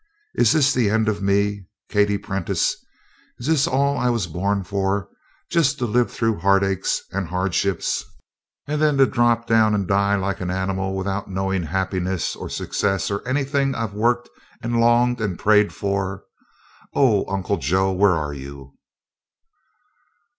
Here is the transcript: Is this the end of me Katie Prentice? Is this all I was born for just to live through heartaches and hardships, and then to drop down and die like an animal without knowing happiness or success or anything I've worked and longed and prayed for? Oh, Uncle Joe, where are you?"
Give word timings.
Is 0.33 0.51
this 0.51 0.73
the 0.73 0.89
end 0.89 1.07
of 1.07 1.21
me 1.21 1.67
Katie 1.87 2.17
Prentice? 2.17 2.75
Is 3.37 3.45
this 3.45 3.67
all 3.67 3.99
I 3.99 4.09
was 4.09 4.25
born 4.25 4.63
for 4.63 5.07
just 5.51 5.77
to 5.77 5.85
live 5.85 6.09
through 6.09 6.39
heartaches 6.39 7.01
and 7.11 7.27
hardships, 7.27 8.03
and 8.67 8.81
then 8.81 8.97
to 8.97 9.05
drop 9.05 9.45
down 9.45 9.75
and 9.75 9.87
die 9.87 10.15
like 10.15 10.41
an 10.41 10.49
animal 10.49 10.95
without 10.95 11.29
knowing 11.29 11.61
happiness 11.61 12.35
or 12.35 12.49
success 12.49 13.11
or 13.11 13.21
anything 13.27 13.75
I've 13.75 13.93
worked 13.93 14.27
and 14.63 14.79
longed 14.79 15.21
and 15.21 15.37
prayed 15.37 15.71
for? 15.71 16.23
Oh, 16.95 17.23
Uncle 17.31 17.57
Joe, 17.57 17.91
where 17.91 18.15
are 18.17 18.33
you?" 18.33 18.73